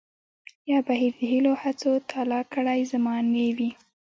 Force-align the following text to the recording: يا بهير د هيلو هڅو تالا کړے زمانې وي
يا 0.71 0.77
بهير 0.87 1.13
د 1.19 1.21
هيلو 1.31 1.51
هڅو 1.63 1.91
تالا 2.11 2.41
کړے 2.53 2.77
زمانې 2.93 3.47
وي 3.57 3.71